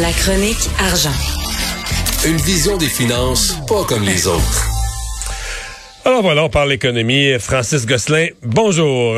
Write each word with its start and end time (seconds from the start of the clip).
La 0.00 0.12
chronique 0.12 0.70
argent. 0.78 1.12
Une 2.24 2.36
vision 2.36 2.76
des 2.76 2.86
finances 2.86 3.56
pas 3.66 3.84
comme 3.84 4.04
les 4.04 4.26
autres. 4.26 4.66
Alors 6.04 6.22
voilà, 6.22 6.44
on 6.44 6.48
parle 6.48 6.72
économie. 6.72 7.38
Francis 7.38 7.86
Gosselin, 7.86 8.28
bonjour. 8.42 9.16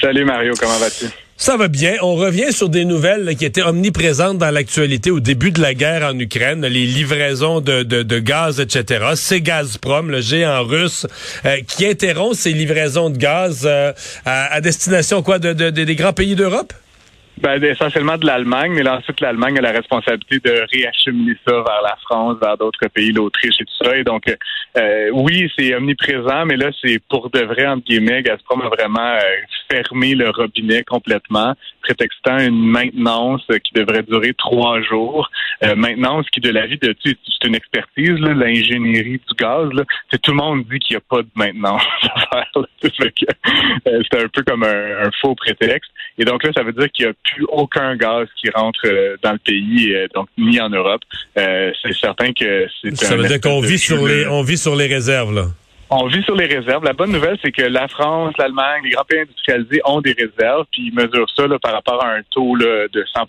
Salut 0.00 0.24
Mario, 0.24 0.52
comment 0.60 0.76
vas-tu? 0.78 1.06
Ça 1.36 1.56
va 1.56 1.68
bien. 1.68 1.94
On 2.02 2.14
revient 2.14 2.52
sur 2.52 2.68
des 2.68 2.84
nouvelles 2.84 3.24
là, 3.24 3.34
qui 3.34 3.44
étaient 3.44 3.62
omniprésentes 3.62 4.38
dans 4.38 4.50
l'actualité 4.50 5.10
au 5.10 5.20
début 5.20 5.50
de 5.50 5.60
la 5.60 5.74
guerre 5.74 6.06
en 6.08 6.18
Ukraine, 6.18 6.64
les 6.64 6.86
livraisons 6.86 7.60
de, 7.60 7.82
de, 7.82 8.02
de 8.02 8.18
gaz, 8.18 8.60
etc. 8.60 9.06
C'est 9.16 9.40
Gazprom, 9.40 10.10
le 10.10 10.20
géant 10.20 10.62
russe, 10.62 11.06
euh, 11.44 11.56
qui 11.66 11.86
interrompt 11.86 12.36
ces 12.36 12.52
livraisons 12.52 13.10
de 13.10 13.16
gaz 13.16 13.62
euh, 13.64 13.92
à, 14.24 14.54
à, 14.54 14.60
destination 14.60 15.22
quoi 15.22 15.38
de, 15.38 15.52
de, 15.52 15.70
des 15.70 15.96
grands 15.96 16.12
pays 16.12 16.36
d'Europe? 16.36 16.72
Ben, 17.38 17.62
essentiellement 17.62 18.16
de 18.16 18.26
l'Allemagne, 18.26 18.72
mais 18.74 18.84
là, 18.84 18.96
ensuite, 18.98 19.20
l'Allemagne 19.20 19.58
a 19.58 19.60
la 19.60 19.72
responsabilité 19.72 20.38
de 20.38 20.64
réacheminer 20.72 21.36
ça 21.46 21.52
vers 21.52 21.82
la 21.82 21.96
France, 22.02 22.36
vers 22.40 22.56
d'autres 22.56 22.86
pays, 22.94 23.12
l'Autriche 23.12 23.56
et 23.60 23.64
tout 23.64 23.84
ça. 23.84 23.96
Et 23.96 24.04
donc, 24.04 24.22
euh, 24.76 25.10
oui, 25.12 25.50
c'est 25.56 25.74
omniprésent, 25.74 26.46
mais 26.46 26.56
là, 26.56 26.70
c'est 26.80 27.00
pour 27.08 27.30
de 27.30 27.40
vrai, 27.40 27.66
entre 27.66 27.84
guillemets, 27.86 28.22
Gazprom 28.22 28.62
a 28.62 28.68
vraiment 28.68 29.00
euh, 29.00 29.20
fermé 29.70 30.14
le 30.14 30.30
robinet 30.30 30.82
complètement, 30.84 31.54
prétextant 31.82 32.38
une 32.38 32.64
maintenance 32.66 33.42
qui 33.62 33.72
devrait 33.74 34.02
durer 34.02 34.34
trois 34.34 34.80
jours. 34.82 35.30
Euh, 35.62 35.74
maintenance 35.74 36.26
qui, 36.30 36.40
de 36.40 36.50
la 36.50 36.66
vie 36.66 36.78
de, 36.78 36.92
tu 36.92 37.16
c'est 37.24 37.48
une 37.48 37.54
expertise, 37.54 38.18
l'ingénierie 38.20 39.20
du 39.28 39.34
gaz, 39.38 39.68
là. 39.72 39.84
Tout 40.22 40.30
le 40.30 40.36
monde 40.36 40.64
dit 40.70 40.78
qu'il 40.78 40.96
n'y 40.96 40.98
a 40.98 41.02
pas 41.08 41.22
de 41.22 41.28
maintenance 41.34 41.82
à 42.02 42.20
faire. 42.20 42.50
Euh, 42.56 44.02
c'est 44.10 44.22
un 44.22 44.28
peu 44.28 44.42
comme 44.42 44.62
un, 44.62 45.06
un, 45.06 45.10
faux 45.20 45.34
prétexte. 45.34 45.90
Et 46.18 46.24
donc 46.24 46.44
là, 46.44 46.50
ça 46.56 46.62
veut 46.62 46.72
dire 46.72 46.90
qu'il 46.92 47.06
y 47.06 47.08
a 47.08 47.12
plus 47.34 47.44
aucun 47.48 47.96
gaz 47.96 48.28
qui 48.40 48.48
rentre 48.50 48.80
euh, 48.86 49.16
dans 49.22 49.32
le 49.32 49.38
pays, 49.38 49.94
donc 50.14 50.28
ni 50.38 50.60
en 50.60 50.70
Europe. 50.70 51.02
Euh, 51.36 51.72
c'est 51.82 51.94
certain 51.94 52.32
que 52.32 52.66
c'est. 52.80 52.96
Ça 52.96 53.16
veut 53.16 53.26
dire 53.26 53.40
qu'on 53.40 53.60
vit 53.60 53.78
sur 53.78 54.06
les, 54.06 54.26
on 54.26 54.42
vit 54.42 54.58
sur 54.58 54.76
les 54.76 54.86
réserves 54.86 55.34
là. 55.34 55.46
On 55.90 56.06
vit 56.06 56.22
sur 56.22 56.34
les 56.34 56.46
réserves. 56.46 56.82
La 56.82 56.94
bonne 56.94 57.12
nouvelle, 57.12 57.38
c'est 57.44 57.52
que 57.52 57.62
la 57.62 57.88
France, 57.88 58.32
l'Allemagne, 58.38 58.82
les 58.84 58.90
grands 58.90 59.04
pays 59.04 59.20
industrialisés 59.20 59.82
ont 59.84 60.00
des 60.00 60.12
réserves, 60.12 60.64
puis 60.72 60.88
ils 60.88 60.94
mesurent 60.94 61.30
ça 61.36 61.46
là, 61.46 61.58
par 61.58 61.72
rapport 61.72 62.02
à 62.02 62.12
un 62.12 62.22
taux 62.30 62.56
là, 62.56 62.88
de 62.90 63.04
100 63.14 63.26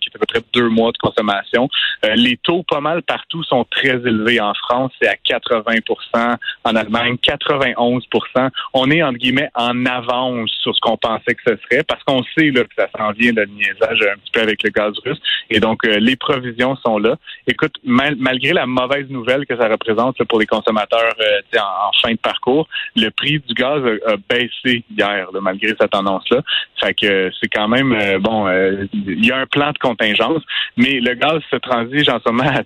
qui 0.00 0.08
est 0.08 0.16
à 0.16 0.18
peu 0.18 0.26
près 0.26 0.40
deux 0.54 0.68
mois 0.68 0.92
de 0.92 0.98
consommation. 0.98 1.68
Euh, 2.04 2.14
les 2.14 2.36
taux, 2.36 2.62
pas 2.62 2.80
mal 2.80 3.02
partout, 3.02 3.42
sont 3.42 3.64
très 3.70 3.96
élevés. 3.96 4.40
En 4.40 4.54
France, 4.54 4.92
c'est 5.00 5.08
à 5.08 5.14
80% 5.14 6.36
En 6.64 6.76
Allemagne, 6.76 7.16
91% 7.16 8.50
On 8.72 8.90
est, 8.90 9.02
entre 9.02 9.18
guillemets, 9.18 9.50
en 9.54 9.84
avance 9.84 10.50
sur 10.62 10.74
ce 10.74 10.80
qu'on 10.80 10.96
pensait 10.96 11.34
que 11.34 11.42
ce 11.46 11.56
serait, 11.64 11.82
parce 11.82 12.02
qu'on 12.04 12.22
sait 12.36 12.50
là, 12.50 12.62
que 12.62 12.74
ça 12.76 12.88
s'en 12.96 13.10
vient, 13.12 13.32
le 13.34 13.46
niaisage 13.46 14.00
un 14.02 14.16
petit 14.18 14.30
peu 14.32 14.40
avec 14.40 14.62
le 14.62 14.70
gaz 14.70 14.94
russe. 15.04 15.20
Et 15.50 15.58
donc, 15.58 15.84
euh, 15.84 15.98
les 15.98 16.16
provisions 16.16 16.76
sont 16.76 16.98
là. 16.98 17.16
Écoute, 17.48 17.74
malgré 17.84 18.52
la 18.52 18.66
mauvaise 18.66 19.08
nouvelle 19.10 19.44
que 19.44 19.56
ça 19.56 19.68
représente 19.68 20.22
pour 20.24 20.38
les 20.38 20.46
consommateurs 20.46 21.14
euh, 21.20 21.58
en, 21.58 21.88
en 21.88 21.92
fin 22.02 22.12
de 22.12 22.18
parcours, 22.18 22.68
le 22.94 23.10
prix 23.10 23.40
du 23.40 23.54
gaz 23.54 23.82
a, 24.06 24.16
baissé 24.28 24.84
hier, 24.96 25.28
malgré 25.40 25.74
cette 25.80 25.94
annonce-là. 25.94 26.42
Fait 26.80 26.94
que 26.94 27.30
c'est 27.40 27.48
quand 27.48 27.68
même 27.68 27.92
euh, 27.92 28.18
bon. 28.18 28.46
Euh, 28.46 28.86
il 28.92 29.24
y 29.24 29.32
a 29.32 29.38
un 29.38 29.46
plan 29.46 29.72
de 29.72 29.78
contingence, 29.78 30.42
mais 30.76 31.00
le 31.00 31.14
gaz 31.14 31.40
se 31.50 31.56
transige 31.56 32.08
en 32.08 32.18
ce 32.24 32.30
moment 32.30 32.50
à 32.50 32.62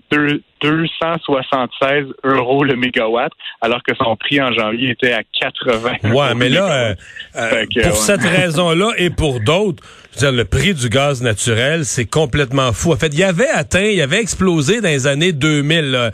276 0.61 2.07
euros 2.25 2.65
le 2.65 2.77
mégawatt, 2.77 3.33
alors 3.61 3.83
que 3.83 3.95
son 3.97 4.17
prix 4.17 4.41
en 4.41 4.53
janvier 4.53 4.91
était 4.91 5.13
à 5.13 5.23
80. 5.41 6.13
Ouais, 6.13 6.35
mais 6.35 6.49
là, 6.49 6.95
euh, 7.37 7.65
pour 7.85 7.97
cette 7.97 8.23
raison-là 8.23 8.93
et 8.99 9.11
pour 9.11 9.41
d'autres, 9.41 9.83
je 10.13 10.27
veux 10.27 10.33
dire, 10.33 10.37
le 10.37 10.45
prix 10.45 10.75
du 10.75 10.89
gaz 10.89 11.23
naturel, 11.23 11.85
c'est 11.85 12.05
complètement 12.05 12.73
fou. 12.73 12.93
En 12.93 12.97
fait, 12.97 13.09
il 13.09 13.19
y 13.19 13.25
avait 13.25 13.49
atteint, 13.49 13.83
il 13.85 13.97
y 13.97 14.03
avait 14.03 14.21
explosé 14.21 14.81
dans 14.81 14.89
les 14.89 15.07
années 15.07 15.33
2000, 15.33 15.91
là, 15.91 16.11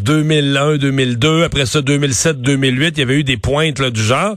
2001, 0.00 0.76
2002, 0.76 1.44
après 1.44 1.66
ça 1.66 1.82
2007, 1.82 2.40
2008, 2.40 2.94
il 2.96 2.98
y 2.98 3.02
avait 3.02 3.14
eu 3.14 3.24
des 3.24 3.36
pointes 3.36 3.78
là, 3.78 3.90
du 3.90 4.02
genre. 4.02 4.36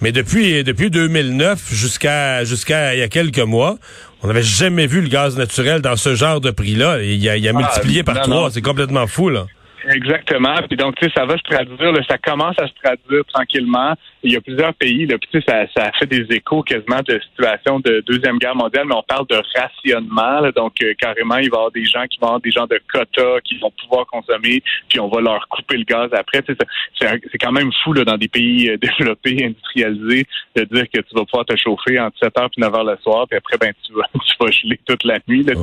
Mais 0.00 0.12
depuis 0.12 0.64
depuis 0.64 0.90
2009 0.90 1.72
jusqu'à 1.72 2.44
jusqu'à 2.44 2.94
il 2.94 3.00
y 3.00 3.02
a 3.02 3.08
quelques 3.08 3.38
mois, 3.38 3.76
on 4.22 4.28
n'avait 4.28 4.42
jamais 4.42 4.86
vu 4.86 5.00
le 5.00 5.08
gaz 5.08 5.36
naturel 5.36 5.80
dans 5.80 5.96
ce 5.96 6.14
genre 6.14 6.40
de 6.40 6.50
prix-là. 6.50 7.02
Il 7.02 7.26
a, 7.28 7.36
il 7.36 7.48
a 7.48 7.52
ah, 7.54 7.58
multiplié 7.58 8.02
par 8.02 8.20
trois. 8.22 8.50
C'est 8.50 8.62
complètement 8.62 9.06
fou, 9.06 9.28
là. 9.28 9.46
Exactement. 9.88 10.54
Puis 10.68 10.76
donc, 10.76 10.96
tu 10.96 11.06
sais, 11.06 11.12
ça 11.16 11.24
va 11.24 11.36
se 11.36 11.42
traduire, 11.42 11.92
ça 12.08 12.18
commence 12.18 12.58
à 12.58 12.66
se 12.66 12.72
traduire 12.82 13.24
tranquillement. 13.32 13.94
Il 14.22 14.32
y 14.32 14.36
a 14.36 14.40
plusieurs 14.40 14.74
pays, 14.74 15.06
là, 15.06 15.16
puis 15.18 15.28
tu 15.32 15.40
sais, 15.40 15.44
ça, 15.48 15.66
ça 15.74 15.90
fait 15.98 16.06
des 16.06 16.26
échos 16.34 16.62
quasiment 16.62 17.00
de 17.06 17.18
situation 17.30 17.80
de 17.80 18.02
Deuxième 18.06 18.38
Guerre 18.38 18.54
mondiale, 18.54 18.84
mais 18.86 18.94
on 18.94 19.02
parle 19.02 19.26
de 19.28 19.40
rationnement. 19.56 20.50
donc, 20.54 20.74
euh, 20.82 20.92
carrément, 20.98 21.36
il 21.36 21.50
va 21.50 21.56
y 21.56 21.58
avoir 21.58 21.70
des 21.70 21.84
gens 21.84 22.04
qui 22.06 22.18
vont 22.18 22.26
avoir 22.26 22.40
des 22.40 22.50
gens 22.50 22.66
de 22.66 22.80
quotas 22.92 23.40
qui 23.44 23.58
vont 23.58 23.72
pouvoir 23.82 24.06
consommer, 24.06 24.62
puis 24.88 25.00
on 25.00 25.08
va 25.08 25.20
leur 25.20 25.48
couper 25.48 25.78
le 25.78 25.84
gaz 25.84 26.10
après. 26.12 26.42
Tu 26.42 26.54
sais, 26.54 27.20
c'est 27.30 27.38
quand 27.38 27.52
même 27.52 27.70
fou, 27.82 27.92
là, 27.92 28.04
dans 28.04 28.18
des 28.18 28.28
pays 28.28 28.70
euh, 28.70 28.76
développés, 28.98 29.44
industrialisés, 29.44 30.26
de 30.56 30.64
dire 30.64 30.84
que 30.92 31.00
tu 31.00 31.14
vas 31.14 31.24
pouvoir 31.24 31.46
te 31.46 31.56
chauffer 31.56 31.98
entre 31.98 32.18
7 32.18 32.34
h 32.34 32.48
puis 32.50 32.62
9 32.62 32.72
h 32.72 32.90
le 32.90 32.96
soir, 33.02 33.26
puis 33.28 33.38
après, 33.38 33.56
ben, 33.56 33.72
tu 33.86 33.92
vas, 33.94 34.04
tu 34.12 34.34
vas 34.38 34.50
geler 34.50 34.78
toute 34.86 35.04
la 35.04 35.18
nuit. 35.26 35.42
Là, 35.42 35.54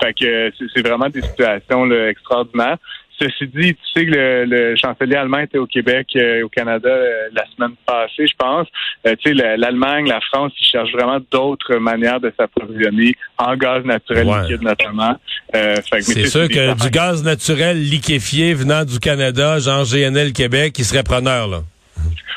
Fait 0.00 0.14
que 0.14 0.24
euh, 0.24 0.50
c'est 0.74 0.86
vraiment 0.86 1.08
des 1.08 1.22
situations 1.22 1.84
là, 1.84 2.08
extraordinaires. 2.08 2.78
Ceci 3.18 3.46
dit, 3.46 3.74
tu 3.74 3.80
sais 3.94 4.06
que 4.06 4.44
le, 4.46 4.74
chancelier 4.76 5.16
allemand 5.16 5.38
était 5.38 5.58
au 5.58 5.66
Québec 5.66 6.08
euh, 6.16 6.44
au 6.44 6.48
Canada 6.48 6.88
euh, 6.88 7.28
la 7.32 7.44
semaine 7.54 7.76
passée, 7.86 8.26
je 8.26 8.34
pense. 8.36 8.66
Euh, 9.06 9.14
tu 9.22 9.36
sais, 9.36 9.56
l'Allemagne, 9.56 10.08
la 10.08 10.20
France, 10.20 10.52
ils 10.60 10.66
cherchent 10.66 10.92
vraiment 10.92 11.20
d'autres 11.30 11.76
manières 11.76 12.20
de 12.20 12.32
s'approvisionner 12.38 13.14
en 13.38 13.56
gaz 13.56 13.84
naturel 13.84 14.26
liquide 14.26 14.62
notamment. 14.62 15.16
c'est 15.52 16.26
sûr 16.26 16.48
que 16.48 16.82
du 16.82 16.90
gaz 16.90 17.22
naturel 17.22 17.80
liquéfié 17.80 18.54
venant 18.54 18.84
du 18.84 18.98
Canada, 18.98 19.58
genre 19.58 19.84
GNL 19.84 20.32
Québec, 20.32 20.74
il 20.78 20.84
serait 20.84 21.04
preneur, 21.04 21.48
là. 21.48 21.62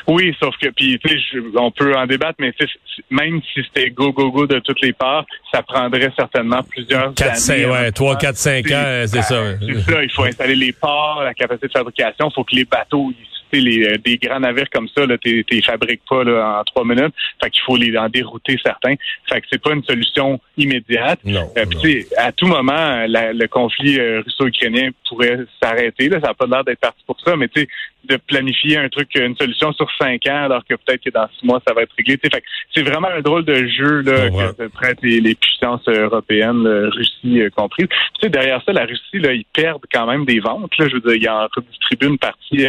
Oui, 0.08 0.34
sauf 0.40 0.56
que, 0.56 0.68
puis, 0.68 0.98
tu 0.98 1.18
sais, 1.18 1.38
on 1.56 1.70
peut 1.70 1.94
en 1.94 2.06
débattre, 2.06 2.36
mais 2.38 2.52
même 3.10 3.42
si 3.52 3.62
c'était 3.62 3.90
go, 3.90 4.10
go, 4.10 4.30
go 4.30 4.46
de 4.46 4.58
toutes 4.60 4.80
les 4.80 4.94
parts, 4.94 5.26
ça 5.52 5.62
prendrait 5.62 6.10
certainement 6.18 6.62
plusieurs 6.62 7.12
4, 7.14 7.28
années. 7.28 7.64
5, 7.64 7.70
ouais, 7.70 7.92
3, 7.92 8.16
4, 8.16 8.36
5 8.36 8.70
ans, 8.70 9.04
c'est 9.06 9.22
ça. 9.22 9.44
C'est 9.60 9.80
ça, 9.80 10.02
il 10.02 10.10
faut 10.10 10.24
installer 10.24 10.56
les 10.56 10.72
ports, 10.72 11.22
la 11.22 11.34
capacité 11.34 11.66
de 11.66 11.72
fabrication, 11.72 12.28
il 12.30 12.34
faut 12.34 12.44
que 12.44 12.56
les 12.56 12.64
bateaux 12.64 13.12
les, 13.52 13.84
euh, 13.84 13.98
des 13.98 14.18
grands 14.18 14.40
navires 14.40 14.68
comme 14.72 14.88
ça, 14.88 15.04
tu 15.22 15.44
les 15.50 15.62
fabriques 15.62 16.02
pas 16.08 16.24
là, 16.24 16.60
en 16.60 16.64
trois 16.64 16.84
minutes. 16.84 17.14
Fait 17.42 17.50
qu'il 17.50 17.62
faut 17.64 17.76
les 17.76 17.96
en 17.96 18.08
dérouter 18.08 18.58
certains. 18.62 18.94
Fait 19.28 19.40
que 19.40 19.46
c'est 19.50 19.62
pas 19.62 19.72
une 19.72 19.84
solution 19.84 20.40
immédiate. 20.56 21.20
Non, 21.24 21.50
euh, 21.56 22.02
à 22.16 22.32
tout 22.32 22.46
moment, 22.46 23.06
le 23.06 23.46
conflit 23.46 23.98
euh, 23.98 24.22
russo-ukrainien 24.24 24.90
pourrait 25.08 25.38
s'arrêter. 25.62 26.10
Ça 26.10 26.18
n'a 26.18 26.34
pas 26.34 26.46
l'air 26.46 26.64
d'être 26.64 26.80
parti 26.80 27.02
pour 27.06 27.18
ça, 27.20 27.36
mais 27.36 27.48
tu 27.48 27.62
sais, 27.62 27.68
de 28.08 28.16
planifier 28.16 28.76
un 28.78 28.88
truc, 28.88 29.08
une 29.14 29.36
solution 29.36 29.72
sur 29.72 29.88
cinq 30.00 30.26
ans, 30.26 30.44
alors 30.44 30.64
que 30.64 30.74
peut-être 30.74 31.02
que 31.02 31.10
dans 31.10 31.28
six 31.38 31.46
mois, 31.46 31.60
ça 31.66 31.74
va 31.74 31.82
être 31.82 31.92
réglé. 31.96 32.18
Fait 32.18 32.42
c'est 32.74 32.82
vraiment 32.82 33.08
un 33.08 33.20
drôle 33.20 33.44
de 33.44 33.66
jeu 33.66 34.00
là, 34.02 34.30
que 34.30 34.68
prêtent 34.68 35.02
les, 35.02 35.20
les, 35.20 35.34
puissances 35.34 35.86
européennes, 35.88 36.66
Russie 36.66 37.40
euh, 37.40 37.50
comprise. 37.50 37.86
Tu 37.88 38.22
sais, 38.22 38.28
derrière 38.28 38.62
ça, 38.64 38.72
la 38.72 38.84
Russie, 38.84 39.18
là, 39.18 39.32
ils 39.32 39.44
perdent 39.44 39.84
quand 39.92 40.06
même 40.06 40.24
des 40.24 40.40
ventes. 40.40 40.76
Là. 40.78 40.88
Je 40.88 40.94
veux 40.94 41.00
dire, 41.00 41.14
ils 41.14 41.28
en 41.28 41.48
redistribuent 41.54 42.06
une 42.06 42.18
partie 42.18 42.66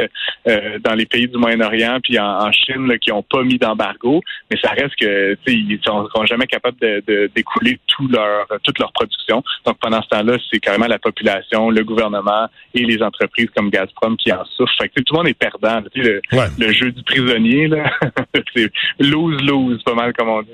euh, 0.47 0.79
dans 0.79 0.95
les 0.95 1.05
pays 1.05 1.27
du 1.27 1.37
Moyen-Orient 1.37 1.99
puis 2.03 2.19
en, 2.19 2.51
Chine 2.51 2.87
là, 2.87 2.97
qui 2.97 3.11
n'ont 3.11 3.23
pas 3.23 3.43
mis 3.43 3.57
d'embargo, 3.57 4.21
mais 4.49 4.57
ça 4.61 4.71
reste 4.71 4.95
que 4.95 5.37
ils 5.47 5.79
sont, 5.85 6.07
seront 6.09 6.25
jamais 6.25 6.47
capables 6.47 6.77
de, 6.79 7.29
d'écouler 7.35 7.79
tout 7.87 8.07
leur, 8.07 8.47
toute 8.63 8.79
leur 8.79 8.91
production. 8.91 9.43
Donc 9.65 9.77
pendant 9.79 10.01
ce 10.01 10.09
temps-là, 10.09 10.37
c'est 10.51 10.59
carrément 10.59 10.87
la 10.87 10.99
population, 10.99 11.69
le 11.69 11.83
gouvernement 11.83 12.47
et 12.73 12.83
les 12.83 13.01
entreprises 13.01 13.49
comme 13.55 13.69
Gazprom 13.69 14.17
qui 14.17 14.31
en 14.31 14.43
souffrent. 14.45 14.73
Fait 14.79 14.89
que, 14.89 15.01
tout 15.01 15.13
le 15.13 15.19
monde 15.19 15.28
perdant. 15.33 15.81
le, 15.95 16.21
le, 16.57 16.71
jeu 16.71 16.91
du 16.91 17.03
prisonnier, 17.03 17.67
là, 17.67 17.91
c'est 18.55 18.71
lose-lose, 18.99 19.83
pas 19.83 19.95
mal 19.95 20.13
comme 20.13 20.29
on 20.29 20.41
dit, 20.41 20.49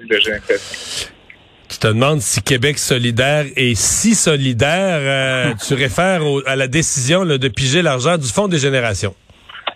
tu 1.68 1.80
te 1.80 1.88
demandes 1.88 2.22
si 2.22 2.44
Québec 2.44 2.77
solidaire 2.77 3.45
est 3.56 3.75
si 3.75 4.13
solidaire. 4.13 5.00
Euh, 5.01 5.54
tu 5.68 5.74
réfères 5.74 6.22
à 6.45 6.56
la 6.56 6.68
décision 6.68 7.25
de 7.25 7.48
piger 7.48 7.81
l'argent 7.81 8.18
du 8.18 8.27
Fonds 8.27 8.48
des 8.48 8.60
générations. 8.60 9.16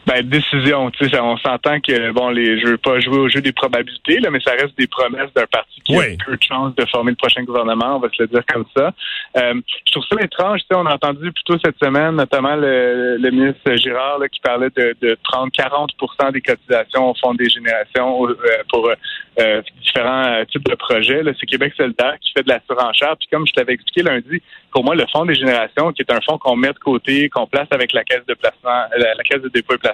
Ben, 0.08 0.28
décision, 0.28 0.90
tu 0.92 1.08
sais, 1.08 1.20
on 1.20 1.38
s'entend 1.38 1.80
que, 1.82 2.12
bon, 2.12 2.30
les, 2.30 2.60
je 2.60 2.68
veux 2.68 2.78
pas 2.78 3.00
jouer 3.00 3.18
au 3.18 3.30
jeu 3.30 3.42
des 3.42 3.52
probabilités, 3.52 4.20
là, 4.20 4.30
mais 4.32 4.40
ça 4.40 4.52
reste 4.52 4.78
des 4.78 4.88
promesses 4.88 5.32
d'un 5.36 5.46
parti 5.46 5.82
qui 5.82 5.96
a 5.96 6.04
peu 6.26 6.36
de 6.36 6.42
chances 6.42 6.74
de 6.76 6.86
former 6.86 7.12
le 7.12 7.18
prochain 7.18 7.44
gouvernement, 7.44 7.98
on 7.98 8.00
va 8.00 8.08
se 8.10 8.24
le 8.24 8.28
dire 8.28 8.44
comme 8.52 8.66
ça. 8.76 8.94
Euh, 9.38 9.54
je 9.86 9.92
trouve 9.92 10.06
ça 10.10 10.24
étrange, 10.24 10.62
tu 10.62 10.68
sais, 10.72 10.76
on 10.76 10.86
a 10.86 10.96
entendu 10.96 11.32
plus 11.32 11.44
tôt 11.44 11.58
cette 11.64 11.78
semaine, 11.78 12.16
notamment 12.16 12.56
le, 12.56 13.30
ministre 13.30 13.76
Girard, 13.76 14.20
qui 14.32 14.40
parlait 14.40 14.70
de, 14.76 14.96
de 15.02 15.18
30-40 15.32 16.32
des 16.32 16.42
cotisations 16.42 17.12
au 17.12 17.14
Fonds 17.16 17.34
des 17.34 17.50
générations 17.50 18.28
euh, 18.28 18.36
pour 18.70 18.90
euh, 18.90 19.62
différents 19.84 20.44
types 20.46 20.68
de 20.68 20.76
projets. 20.76 21.22
C'est 21.40 21.46
Québec 21.46 21.74
solidaire 21.78 22.16
qui 22.22 22.32
fait 22.32 22.44
de 22.44 22.50
la 22.50 22.60
surenchère. 22.68 23.16
Puis 23.18 23.28
comme 23.32 23.46
je 23.46 23.54
t'avais 23.54 23.74
expliqué 23.74 24.04
lundi, 24.04 24.42
pour 24.72 24.84
moi, 24.84 24.96
le 24.96 25.06
Fonds 25.12 25.26
des 25.26 25.36
générations, 25.36 25.92
qui 25.92 26.02
est 26.02 26.12
un 26.12 26.22
fonds 26.22 26.38
qu'on 26.38 26.56
met 26.56 26.74
de 26.74 26.80
côté, 26.80 27.30
qu'on 27.30 27.48
place 27.48 27.68
avec 27.72 27.94
la 27.94 28.04
caisse 28.04 28.26
de 28.28 28.34
placement, 28.34 28.86
la, 28.98 29.14
la 29.14 29.24
caisse 29.24 29.42
de 29.42 29.50
dépôt 29.50 29.76
et 29.76 29.78
placement 29.78 29.89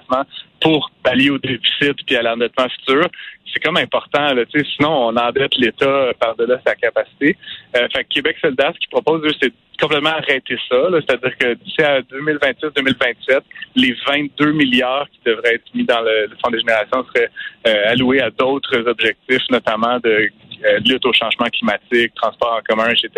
pour 0.62 0.92
pallier 1.04 1.30
au 1.30 1.38
déficit 1.38 1.94
puis 2.06 2.16
à 2.16 2.22
l'endettement 2.22 2.68
futur, 2.70 3.08
c'est 3.56 3.64
comme 3.64 3.78
important. 3.78 4.30
Sinon, 4.76 5.08
on 5.08 5.16
endette 5.16 5.56
l'État 5.58 6.12
par-delà 6.20 6.60
sa 6.66 6.76
capacité. 6.76 7.38
Euh, 7.76 7.88
fait 7.94 8.04
que 8.04 8.10
Québec 8.10 8.38
solidaire, 8.42 8.72
ce 8.74 8.80
qu'il 8.80 8.90
propose, 8.90 9.22
c'est 9.42 9.54
complètement 9.80 10.12
arrêter 10.12 10.58
ça. 10.70 10.78
C'est-à-dire 10.92 11.38
que 11.38 11.54
d'ici 11.56 11.82
à 11.82 12.02
2026-2027, 12.02 13.42
les 13.76 13.96
22 14.08 14.52
milliards 14.52 15.08
qui 15.10 15.20
devraient 15.26 15.56
être 15.56 15.74
mis 15.74 15.86
dans 15.86 16.02
le, 16.02 16.30
Fonds 16.44 16.52
des 16.52 16.60
générations 16.60 17.06
seraient 17.14 17.30
euh, 17.68 17.92
alloués 17.92 18.22
à 18.22 18.30
d'autres 18.30 18.88
objectifs, 18.88 19.44
notamment 19.50 20.00
de 20.00 20.30
euh, 20.66 20.80
lutte 20.86 21.06
au 21.06 21.14
changement 21.14 21.48
climatique, 21.48 22.14
transport 22.16 22.60
en 22.60 22.62
commun, 22.62 22.90
etc. 22.90 23.10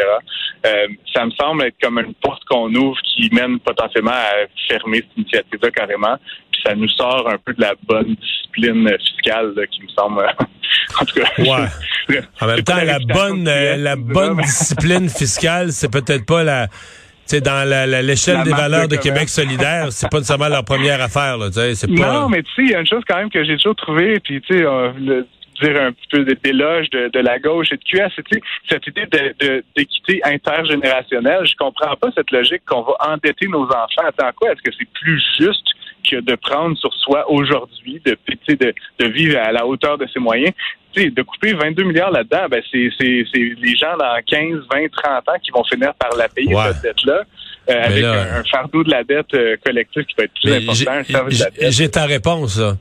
Ça 1.14 1.26
me 1.26 1.32
semble 1.32 1.64
être 1.64 1.76
comme 1.82 2.00
une 2.00 2.14
porte 2.16 2.44
qu'on 2.46 2.74
ouvre 2.74 2.98
qui 3.04 3.30
mène 3.34 3.60
potentiellement 3.60 4.12
à 4.12 4.48
fermer 4.68 4.98
cette 4.98 5.18
initiative-là 5.18 5.72
carrément. 5.72 6.18
Ça 6.68 6.76
nous 6.76 6.90
sort 6.90 7.30
un 7.30 7.38
peu 7.38 7.54
de 7.54 7.62
la 7.62 7.74
bonne 7.88 8.16
discipline 8.16 8.90
fiscale 9.00 9.54
qui 9.72 9.84
me 9.84 9.90
semble. 9.90 10.22
en 11.02 11.06
tout 11.06 11.20
cas. 11.20 11.30
Ouais. 11.38 12.22
en 12.42 12.48
même 12.48 12.64
temps, 12.64 12.84
la 12.84 13.00
bonne, 13.00 13.46
la 13.46 13.96
bonne 13.96 14.38
discipline 14.38 15.10
fiscale, 15.10 15.72
c'est 15.72 15.92
peut-être 15.92 16.26
pas 16.26 16.44
la 16.44 16.68
sais, 17.28 17.42
dans 17.42 17.68
l'échelle 17.68 18.44
des 18.44 18.52
valeurs 18.52 18.88
de, 18.88 18.96
Québec 18.96 19.30
solidaire, 19.30 19.92
c'est 19.92 20.10
pas 20.10 20.18
nécessairement 20.18 20.50
leur 20.50 20.64
première 20.64 21.02
affaire. 21.02 21.38
Là, 21.38 21.50
c'est 21.52 21.88
pas... 21.96 22.14
Non, 22.14 22.30
mais 22.30 22.44
tu 22.44 22.54
sais, 22.56 22.62
il 22.64 22.70
y 22.72 22.76
a 22.76 22.80
une 22.80 22.88
chose 22.88 23.04
quand 23.08 23.18
même 23.18 23.30
que 23.30 23.44
j'ai 23.44 23.58
toujours 23.58 23.76
trouvé, 23.76 24.20
puis 24.20 24.42
tu 24.42 24.56
sais, 24.56 24.64
euh, 24.66 24.92
dire 25.62 25.82
un 25.82 25.92
petit 25.92 26.08
peu 26.12 26.24
d'éloge 26.24 26.90
de, 26.92 27.10
de, 27.10 27.20
la 27.20 27.40
gauche 27.40 27.68
et 27.72 27.78
de 27.78 27.84
QS, 27.84 28.12
c'est 28.16 28.24
cette 28.70 28.88
idée 28.88 29.08
d'équité 29.76 30.22
de, 30.24 30.34
intergénérationnelle. 30.34 31.46
Je 31.46 31.56
comprends 31.58 31.96
pas 31.96 32.10
cette 32.16 32.32
logique 32.32 32.64
qu'on 32.66 32.84
va 32.84 32.94
endetter 33.00 33.48
nos 33.48 33.66
enfants. 33.66 34.08
Attends 34.08 34.32
quoi? 34.36 34.52
Est-ce 34.52 34.62
que 34.62 34.72
c'est 34.78 34.90
plus 34.94 35.22
juste 35.40 35.68
que 36.10 36.22
de 36.22 36.36
prendre 36.36 36.78
sur 36.78 36.94
soi 36.94 37.30
aujourd'hui, 37.30 38.02
de, 38.06 38.18
de, 38.48 38.74
de 39.00 39.08
vivre 39.08 39.40
à 39.40 39.52
la 39.52 39.66
hauteur 39.66 39.98
de 39.98 40.08
ses 40.08 40.20
moyens? 40.20 40.54
de 41.06 41.22
couper 41.22 41.54
22 41.54 41.84
milliards 41.84 42.12
là-dedans, 42.12 42.48
ben 42.50 42.62
c'est 42.72 42.90
les 43.00 43.76
gens 43.76 43.96
dans 43.98 44.20
15, 44.26 44.64
20, 44.72 44.88
30 44.92 45.30
ans 45.30 45.40
qui 45.44 45.52
vont 45.52 45.64
finir 45.64 45.94
par 45.94 46.16
la 46.18 46.28
payer, 46.28 46.56
cette 46.74 46.82
dette-là. 46.82 47.22
Euh, 47.70 47.84
avec 47.84 48.04
un, 48.04 48.44
fardeau 48.50 48.82
de 48.82 48.90
la 48.90 49.04
dette 49.04 49.34
euh, 49.34 49.58
collective 49.64 50.04
qui 50.06 50.16
va 50.18 50.24
être 50.24 50.32
plus 50.42 50.88
important. 50.88 51.28
J'ai 51.70 51.90
ta 51.90 52.06
réponse, 52.06 52.58
là. 52.58 52.78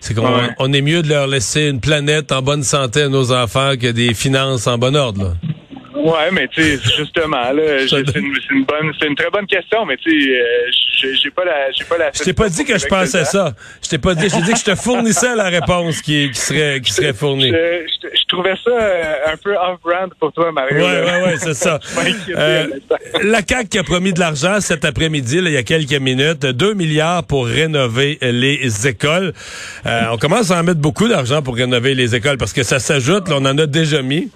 C'est 0.00 0.14
qu'on 0.14 0.26
on 0.58 0.72
est 0.72 0.80
mieux 0.80 1.02
de 1.02 1.08
leur 1.10 1.26
laisser 1.26 1.68
une 1.68 1.80
planète 1.80 2.32
en 2.32 2.40
bonne 2.40 2.62
santé 2.62 3.02
à 3.02 3.08
nos 3.10 3.32
enfants 3.32 3.74
que 3.78 3.88
des 3.88 4.14
finances 4.14 4.66
en 4.66 4.78
bon 4.78 4.96
ordre. 4.96 5.24
Là. 5.24 5.32
Ouais, 6.02 6.30
mais 6.32 6.48
tu 6.48 6.62
sais, 6.62 6.78
justement, 6.96 7.52
là, 7.52 7.62
c'est 7.88 8.16
une, 8.16 8.34
une, 8.50 8.64
bonne, 8.64 8.92
c'est 8.98 9.06
une 9.06 9.14
très 9.14 9.30
bonne 9.30 9.46
question, 9.46 9.84
mais 9.86 9.96
tu 9.96 10.10
sais, 10.10 10.40
euh, 10.40 11.14
j'ai 11.22 11.30
pas 11.30 11.44
la, 11.44 11.70
j'ai 11.72 11.84
pas 11.84 11.98
la. 11.98 12.10
Je 12.12 12.22
t'ai 12.22 12.32
pas 12.32 12.48
dit 12.48 12.64
que 12.64 12.78
je 12.78 12.86
pensais 12.86 13.24
ça. 13.24 13.54
Je 13.82 13.88
t'ai 13.88 13.98
pas 13.98 14.14
dit, 14.14 14.28
je 14.28 14.36
t'ai 14.36 14.42
dit 14.42 14.52
que 14.52 14.58
je 14.58 14.64
te 14.64 14.74
fournissais 14.74 15.34
la 15.34 15.48
réponse 15.48 16.02
qui, 16.02 16.30
qui 16.30 16.40
serait, 16.40 16.80
qui 16.80 16.92
serait 16.92 17.12
fournie. 17.12 17.50
Je, 17.50 18.08
je, 18.08 18.24
trouvais 18.28 18.54
ça 18.64 18.70
euh, 18.70 19.32
un 19.32 19.36
peu 19.36 19.54
off-brand 19.54 20.12
pour 20.18 20.32
toi, 20.32 20.52
Mario. 20.52 20.76
Ouais, 20.78 21.02
ouais, 21.02 21.22
ouais, 21.22 21.36
c'est 21.38 21.54
ça. 21.54 21.78
euh, 22.36 22.66
la 23.22 23.42
CAC 23.42 23.68
qui 23.68 23.78
a 23.78 23.82
promis 23.82 24.12
de 24.12 24.20
l'argent 24.20 24.60
cet 24.60 24.84
après-midi, 24.84 25.38
il 25.38 25.50
y 25.50 25.56
a 25.56 25.62
quelques 25.62 26.00
minutes, 26.00 26.44
2 26.44 26.74
milliards 26.74 27.24
pour 27.24 27.46
rénover 27.46 28.18
les 28.22 28.86
écoles. 28.86 29.32
Euh, 29.86 30.02
on 30.12 30.18
commence 30.18 30.50
à 30.50 30.60
en 30.60 30.62
mettre 30.62 30.80
beaucoup 30.80 31.08
d'argent 31.08 31.42
pour 31.42 31.56
rénover 31.56 31.94
les 31.94 32.14
écoles 32.14 32.38
parce 32.38 32.52
que 32.52 32.62
ça 32.62 32.78
s'ajoute, 32.78 33.24
on 33.30 33.44
en 33.44 33.58
a 33.58 33.66
déjà 33.66 34.02
mis 34.02 34.30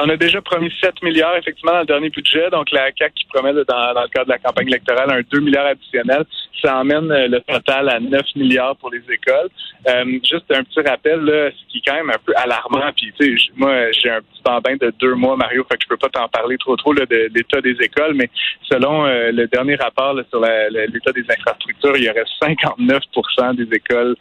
on 0.00 0.08
a 0.08 0.16
déjà 0.16 0.40
promis 0.40 0.72
7 0.82 1.02
milliards, 1.02 1.36
effectivement, 1.36 1.72
dans 1.72 1.80
le 1.80 1.86
dernier 1.86 2.10
budget. 2.10 2.50
Donc, 2.50 2.70
la 2.70 2.90
CAQ 2.96 3.14
qui 3.14 3.24
promet, 3.26 3.52
dans, 3.52 3.60
le 3.62 4.08
cadre 4.08 4.26
de 4.26 4.32
la 4.32 4.38
campagne 4.38 4.68
électorale, 4.68 5.10
un 5.10 5.20
2 5.30 5.40
milliards 5.40 5.66
additionnel. 5.66 6.24
Ça 6.62 6.78
emmène 6.78 7.10
euh, 7.10 7.28
le 7.28 7.40
total 7.40 7.88
à 7.88 7.98
9 7.98 8.22
milliards 8.36 8.76
pour 8.76 8.90
les 8.90 9.02
écoles. 9.10 9.48
Euh, 9.88 10.04
juste 10.22 10.44
un 10.50 10.62
petit 10.62 10.80
rappel, 10.80 11.20
là, 11.20 11.50
ce 11.50 11.72
qui 11.72 11.78
est 11.78 11.82
quand 11.84 11.94
même 11.94 12.10
un 12.10 12.18
peu 12.24 12.32
alarmant. 12.36 12.92
Puis, 12.96 13.12
tu 13.18 13.36
sais, 13.36 13.52
moi, 13.56 13.90
j'ai 13.90 14.10
un 14.10 14.20
petit 14.20 14.42
bambin 14.44 14.76
de 14.76 14.92
deux 14.98 15.14
mois, 15.14 15.36
Mario, 15.36 15.64
fait 15.70 15.76
que 15.76 15.84
je 15.84 15.88
peux 15.88 15.96
pas 15.96 16.08
t'en 16.08 16.28
parler 16.28 16.56
trop 16.58 16.76
trop 16.76 16.94
de 16.94 17.06
l'état 17.34 17.60
des 17.60 17.76
écoles, 17.80 18.14
mais 18.14 18.30
selon 18.70 19.06
euh, 19.06 19.32
le 19.32 19.46
dernier 19.48 19.74
rapport 19.76 20.16
sur 20.30 20.40
l'état 20.40 21.12
des 21.12 21.24
infrastructures, 21.28 21.96
il 21.96 22.04
y 22.04 22.10
aurait 22.10 22.24
59% 22.40 23.56
des 23.56 23.76
écoles 23.76 24.16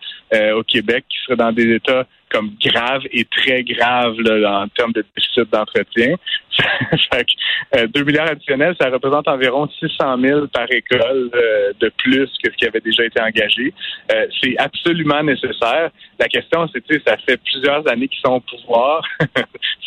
au 0.55 0.63
Québec 0.63 1.03
qui 1.09 1.17
seraient 1.25 1.35
dans 1.35 1.51
des 1.51 1.75
états 1.75 2.05
comme 2.31 2.51
grave 2.63 3.01
et 3.11 3.25
très 3.25 3.63
grave 3.63 4.15
là, 4.19 4.61
en 4.63 4.67
termes 4.69 4.93
de 4.93 5.03
déficit 5.15 5.51
d'entretien. 5.51 6.15
fait 7.13 7.25
que, 7.25 7.85
2 7.87 7.99
euh, 7.99 8.05
milliards 8.05 8.29
additionnels, 8.29 8.75
ça 8.79 8.89
représente 8.89 9.27
environ 9.27 9.67
600 9.79 10.17
000 10.19 10.47
par 10.47 10.65
école 10.69 11.29
euh, 11.33 11.71
de 11.79 11.91
plus 11.97 12.29
que 12.43 12.51
ce 12.51 12.57
qui 12.57 12.65
avait 12.65 12.81
déjà 12.81 13.05
été 13.05 13.21
engagé. 13.21 13.73
Euh, 14.13 14.27
c'est 14.41 14.55
absolument 14.57 15.23
nécessaire. 15.23 15.91
La 16.19 16.27
question, 16.27 16.67
c'est, 16.73 16.85
tu 16.85 16.95
sais, 16.95 17.01
ça 17.05 17.17
fait 17.25 17.37
plusieurs 17.37 17.87
années 17.89 18.07
qu'ils 18.07 18.21
sont 18.25 18.33
au 18.33 18.39
pouvoir. 18.41 19.01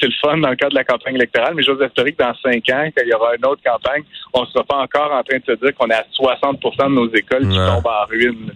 c'est 0.00 0.06
le 0.06 0.12
fun 0.22 0.38
dans 0.38 0.50
le 0.50 0.56
cadre 0.56 0.72
de 0.72 0.78
la 0.78 0.84
campagne 0.84 1.16
électorale, 1.16 1.54
mais 1.54 1.62
j'ose 1.62 1.80
espérer 1.82 2.12
que 2.12 2.22
dans 2.22 2.34
cinq 2.42 2.68
ans, 2.70 2.88
quand 2.96 3.02
il 3.04 3.08
y 3.08 3.14
aura 3.14 3.34
une 3.36 3.46
autre 3.46 3.62
campagne, 3.62 4.02
on 4.32 4.42
ne 4.42 4.46
sera 4.46 4.64
pas 4.64 4.78
encore 4.78 5.12
en 5.12 5.22
train 5.22 5.38
de 5.38 5.44
se 5.44 5.52
dire 5.52 5.74
qu'on 5.74 5.88
est 5.88 5.94
à 5.94 6.06
60% 6.18 6.88
de 6.88 6.94
nos 6.94 7.08
écoles 7.14 7.48
qui 7.48 7.56
tombent 7.56 7.86
en 7.86 8.06
ruine. 8.06 8.50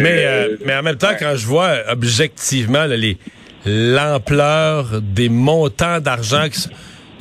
mais, 0.00 0.48
mais 0.64 0.76
en 0.76 0.82
même 0.82 0.98
temps, 0.98 1.14
quand 1.18 1.34
je 1.36 1.46
vois 1.46 1.74
objectivement 1.88 2.83
l'ampleur 3.66 5.00
des 5.00 5.28
montants 5.28 6.00
d'argent 6.00 6.48
qui 6.50 6.68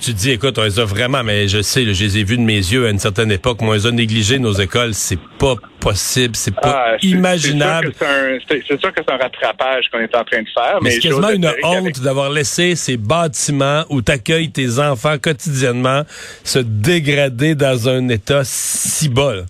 tu 0.04 0.14
dis, 0.14 0.32
écoute, 0.32 0.58
on 0.58 0.64
les 0.64 0.80
a 0.80 0.86
vraiment, 0.86 1.24
mais 1.24 1.48
je 1.48 1.62
sais, 1.62 1.86
je 1.94 2.04
les 2.04 2.18
ai 2.18 2.24
vus 2.26 2.36
de 2.36 2.42
mes 2.42 2.58
yeux 2.58 2.88
à 2.88 2.90
une 2.90 3.00
certaine 3.00 3.32
époque, 3.32 3.62
moi, 3.62 3.76
on 3.76 3.78
les 3.78 3.88
a 3.88 3.92
négligés, 3.92 4.38
nos 4.38 4.52
écoles. 4.52 4.94
C'est 4.94 5.20
pas 5.40 5.56
possible, 5.80 6.36
c'est 6.36 6.54
pas 6.54 6.88
ah, 6.88 6.98
imaginable. 7.02 7.94
C'est 7.98 8.80
sûr 8.80 8.94
que 8.94 9.02
c'est 9.08 9.14
un, 9.14 9.18
rattrapage 9.18 9.86
qu'on 9.90 10.00
est 10.00 10.14
en 10.14 10.26
train 10.26 10.42
de 10.42 10.50
faire. 10.54 10.80
Mais, 10.82 10.92
c'est 10.92 11.00
quasiment 11.00 11.30
une 11.30 11.50
honte 11.64 12.02
d'avoir 12.02 12.30
laissé 12.30 12.76
ces 12.76 12.98
bâtiments 12.98 13.86
où 13.90 14.02
t'accueilles 14.02 14.52
tes 14.52 14.80
enfants 14.80 15.18
quotidiennement 15.18 16.04
se 16.44 16.60
dégrader 16.60 17.56
dans 17.56 17.88
un 17.88 18.10
état 18.10 18.42
si 18.44 19.08
bas. 19.08 19.46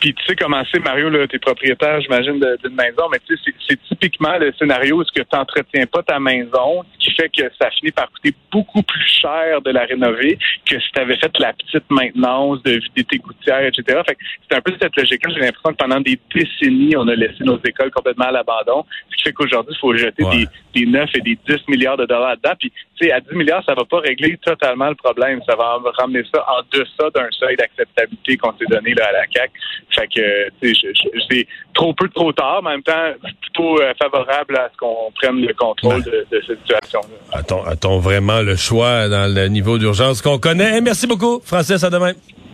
Puis 0.00 0.14
tu 0.14 0.24
sais 0.24 0.36
comment 0.36 0.62
c'est, 0.70 0.78
Mario, 0.80 1.08
là, 1.08 1.26
t'es 1.26 1.38
propriétaire, 1.38 2.00
j'imagine, 2.00 2.38
d'une 2.38 2.74
maison, 2.74 3.08
mais 3.10 3.18
tu 3.26 3.36
sais, 3.36 3.52
c'est 3.68 3.80
typiquement 3.88 4.36
le 4.38 4.52
scénario 4.58 4.96
où 4.96 5.04
ce 5.04 5.12
que 5.12 5.22
tu 5.22 5.36
n'entretiens 5.36 5.86
pas 5.86 6.02
ta 6.02 6.20
maison, 6.20 6.84
ce 6.98 7.06
qui 7.06 7.14
fait 7.14 7.28
que 7.28 7.50
ça 7.60 7.70
finit 7.70 7.92
par 7.92 8.10
coûter 8.10 8.34
beaucoup 8.52 8.82
plus 8.82 9.06
cher 9.06 9.60
de 9.62 9.70
la 9.70 9.84
rénover 9.84 10.38
que 10.66 10.78
si 10.78 10.92
tu 10.92 11.00
avais 11.00 11.16
fait 11.16 11.32
la 11.38 11.52
petite 11.52 11.90
maintenance 11.90 12.62
de 12.62 12.72
vider 12.72 13.04
tes 13.04 13.18
gouttières, 13.18 13.64
etc. 13.64 14.00
Fait 14.06 14.14
que 14.14 14.20
c'est 14.48 14.56
un 14.56 14.60
peu 14.60 14.72
cette 14.80 14.96
logique-là. 14.96 15.32
J'ai 15.34 15.40
l'impression 15.40 15.70
que 15.70 15.76
pendant 15.76 16.00
des 16.00 16.18
décennies, 16.34 16.96
on 16.96 17.08
a 17.08 17.14
laissé 17.14 17.42
nos 17.44 17.58
écoles 17.64 17.90
complètement 17.90 18.26
à 18.26 18.32
l'abandon, 18.32 18.84
ce 19.10 19.16
qui 19.16 19.22
fait 19.22 19.32
qu'aujourd'hui, 19.32 19.74
il 19.74 19.80
faut 19.80 19.96
jeter 19.96 20.24
des, 20.24 20.46
des 20.74 20.86
9 20.86 21.10
et 21.14 21.20
des 21.20 21.38
10 21.48 21.68
milliards 21.68 21.96
de 21.96 22.06
dollars 22.06 22.36
dedans. 22.36 22.54
Puis, 22.58 22.70
tu 22.70 23.06
sais, 23.06 23.12
à 23.12 23.20
10 23.20 23.34
milliards, 23.34 23.64
ça 23.64 23.74
va 23.74 23.84
pas 23.84 24.00
régler 24.00 24.36
totalement 24.38 24.88
le 24.88 24.94
problème. 24.94 25.40
Ça 25.48 25.56
va 25.56 25.78
ramener 25.98 26.22
ça 26.32 26.44
en 26.48 26.60
deçà 26.70 27.10
d'un 27.14 27.28
seuil 27.30 27.56
d'acceptabilité 27.56 28.36
qu'on 28.36 28.52
s'est 28.58 28.66
donné 28.68 28.94
là, 28.94 29.06
à 29.08 29.12
la 29.12 29.24
CAQ. 29.32 29.52
Fait 29.94 30.08
que, 30.08 30.48
tu 30.60 30.74
sais, 30.74 30.88
c'est 31.30 31.46
trop 31.74 31.94
peu, 31.94 32.08
trop 32.08 32.32
tard, 32.32 32.60
mais 32.62 32.70
en 32.70 32.72
même 32.72 32.82
temps, 32.82 33.12
plutôt 33.40 33.80
euh, 33.80 33.92
favorable 34.00 34.56
à 34.56 34.68
ce 34.72 34.76
qu'on 34.76 35.10
prenne 35.14 35.40
le 35.40 35.54
contrôle 35.54 36.02
de, 36.02 36.26
cette 36.30 36.58
situation-là. 36.60 37.40
A-t-on 37.66 37.98
vraiment 37.98 38.42
le 38.42 38.56
choix 38.56 39.08
dans 39.08 39.32
le 39.32 39.48
niveau 39.48 39.78
d'urgence 39.78 40.20
qu'on 40.22 40.38
connaît? 40.38 40.80
merci 40.80 41.06
beaucoup, 41.06 41.40
Francis, 41.44 41.82
à 41.82 41.90
demain. 41.90 42.12